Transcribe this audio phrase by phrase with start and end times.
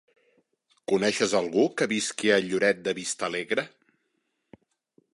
[0.91, 3.71] Coneixes algú que visqui a Lloret de Vistalegre?